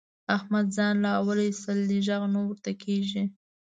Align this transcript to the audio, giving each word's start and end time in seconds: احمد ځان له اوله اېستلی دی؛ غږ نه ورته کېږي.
احمد 0.35 0.65
ځان 0.75 0.95
له 1.05 1.09
اوله 1.19 1.43
اېستلی 1.47 1.85
دی؛ 1.91 1.99
غږ 2.07 2.23
نه 2.33 2.39
ورته 2.47 2.71
کېږي. 2.83 3.23